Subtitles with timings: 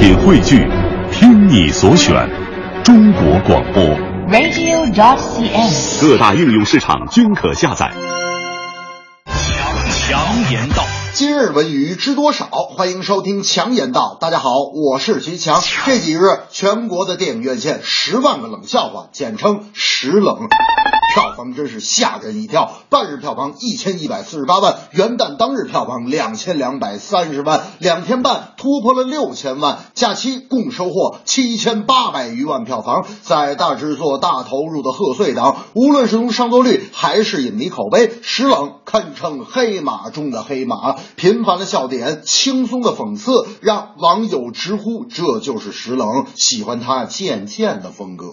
[0.00, 0.66] 品汇聚，
[1.12, 2.14] 听你所选，
[2.82, 3.84] 中国广播。
[4.30, 6.00] radio.cn。
[6.00, 7.92] 各大应用市场均可下载。
[9.26, 12.46] 强强言道，今日文娱知多少？
[12.46, 14.16] 欢迎收听强言道。
[14.18, 15.60] 大家好，我是徐强。
[15.84, 16.20] 这几日，
[16.50, 20.48] 全国的电影院线十万个冷笑话，简称十冷。
[21.14, 33.04] 票房真是吓人一跳，半日票房一千一百四十八万，元旦当日票房两千两百三十万，两天半突破了六千万，假期共收获七千八百余万票房。
[33.22, 40.96] 在大制作、大投入的贺岁档，无论是从上座率还是影迷口碑，石冷堪称黑马中的黑马。
[41.16, 48.26] 频繁的笑点，轻松的讽刺，让网友直呼这就是石冷，喜欢他贱贱的风格。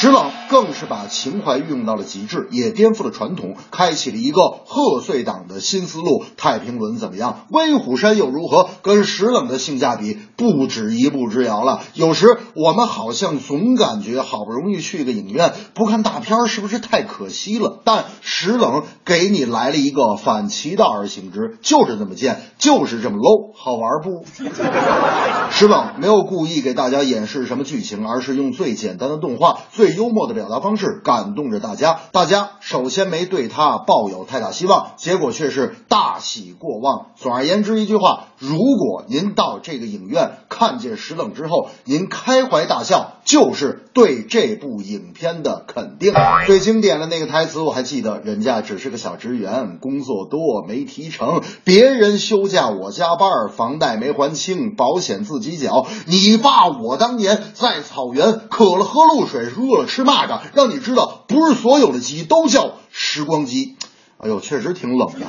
[0.00, 6.24] 石冷更是把情怀运用到了极致，也颠覆了传统，开启了一个贺岁档的新思路。
[6.38, 7.44] 太平轮怎么样？
[7.50, 8.70] 威虎山又如何？
[8.80, 11.82] 跟石冷的性价比不止一步之遥了。
[11.92, 17.82] 有时我们好像总感觉好不容易去个影院，不看大片是不是太可惜了？
[17.84, 24.24] 但石冷给你来了一个反其道而行之，就是这么贱，就是这么 low，好玩不？
[25.52, 32.00] 石冷没有故意给大家演示什么剧情，而是用最简单的动画、最幽默的表达方式感动着大家。
[32.12, 37.08] 大家首先没对他抱有太大希望，结果却是大喜过望。
[37.16, 46.14] 总而言之，一句话：如果您到这个影院看见石冷之后，您开怀大笑，就是对这部影片的肯定。
[46.46, 55.86] 最经典的那个台词我还记得，人家只是个小职员，工作多没提成，别人休假我加班，房贷没还清，保险自己缴。
[56.06, 63.76] 你爸我当年在草原渴了喝露水，饿了吃蚂蚱，让你知道不是所有的鸡都叫时光机。
[64.18, 65.26] 哎呦，确实挺冷的。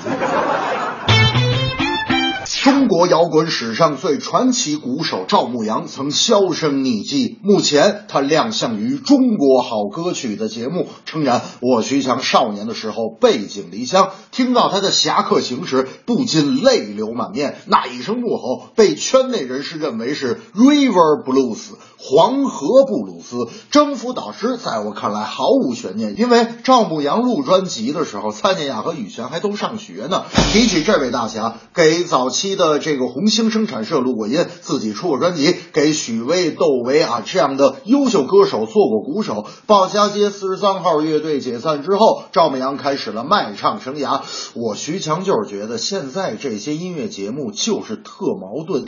[2.61, 17.57] 中国摇滚史上最传奇鼓手赵牧阳曾销声匿迹，目前他亮相于《中国好歌曲》的节目，诚然，我徐强少年的时候背井离乡，听到他的侠客行时，不禁泪流满面。
[17.65, 21.71] 那一声怒吼，被圈内人士认为是 River Blues。
[22.03, 23.35] 黄河布鲁斯
[23.69, 30.25] 征服导师，在我看来毫无悬念，因为赵牧阳录专辑的时候，蔡健雅和羽泉还都上学呢。
[30.51, 39.45] 提起这位大侠，给早期的这个红星生产社录过音，自己出过专辑，给许巍、窦唯啊这样的优秀歌手做过鼓手。
[39.65, 44.21] 鲍家街四十三号乐队解散之后，赵牧阳开始了卖唱生涯。
[44.53, 48.83] 我徐强就是觉得现在这些音乐节目就是特矛盾，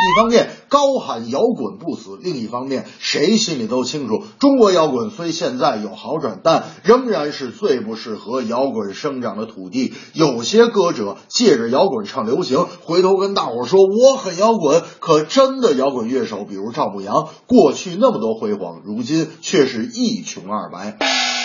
[0.00, 9.92] 一方面高喊摇滚不死，另一方面谁心里都清楚，中国摇滚虽现在有好转，但仍然是最不适合摇滚生长的土地。
[10.12, 20.98] 有些歌者借着摇滚唱流行，回头跟大伙说我很摇滚，可真的摇滚乐手，比如赵牧阳，过去那么多辉煌，如今却是一穷二白。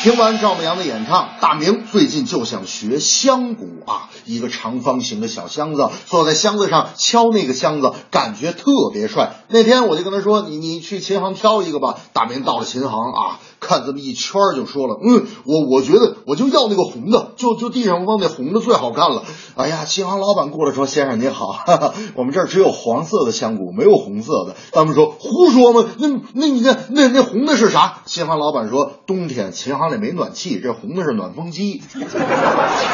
[0.06, 9.38] 听完赵牧阳的演唱，大明最近就想学香鼓啊，一个长方形的小箱子，坐在箱子上敲那个箱子，感觉特别帅。
[9.48, 19.24] 那天我就跟他说：“你你去琴行挑一个吧。”大明到了琴行啊，看这么一圈就说了：“嗯，我我觉得我就要那个红的，就就地上放那红的最好看了。”
[19.58, 25.86] 哎呀，琴行老板过来说：“先生您好，哈哈，我们这儿只有黄色的香鼓，没有红色的。”他们说：“胡说吗？
[25.98, 31.82] 那那你看那那红的是啥？”琴行老板说：“冬天琴行里没暖气，这红的是暖风机。”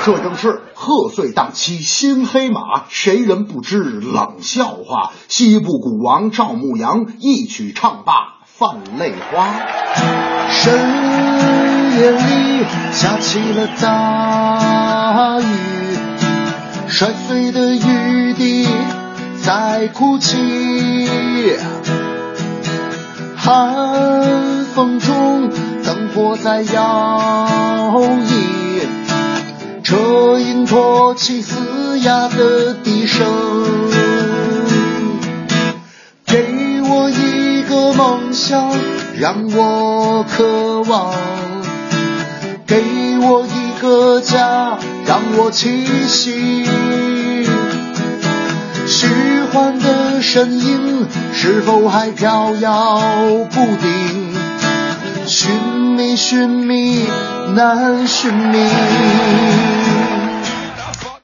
[0.05, 5.11] 这正是贺岁档期新黑马，谁人不知冷笑话？
[5.27, 10.40] 西部鼓王赵牧阳一曲唱罢泛泪花。
[10.53, 10.73] 深
[11.97, 15.43] 夜里下起了大雨，
[16.87, 18.67] 摔碎的雨滴
[19.41, 21.57] 在哭泣。
[23.35, 25.49] 寒风中，
[25.83, 28.85] 灯火在摇曳，
[29.83, 33.25] 车音托起嘶哑的笛声。
[36.27, 38.71] 给我一个梦想，
[39.21, 41.13] 让我渴望；
[42.65, 42.81] 给
[43.19, 46.65] 我一个家，让我栖息。
[48.87, 52.99] 虚幻的身影是否还飘摇
[53.51, 54.33] 不定？
[55.27, 55.51] 寻
[55.95, 57.05] 觅，寻觅，
[57.53, 58.57] 难寻觅。